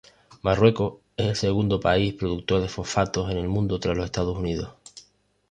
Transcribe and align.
Marruecos 0.41 0.95
es 1.15 1.27
el 1.29 1.35
segundo 1.35 1.79
país 1.79 2.15
productor 2.15 2.61
de 2.61 2.67
fosfatos 2.69 3.27
del 3.27 3.47
mundo 3.47 3.79
tras 3.79 3.95
los 3.95 4.05
Estados 4.07 4.35
Unidos. 4.35 4.71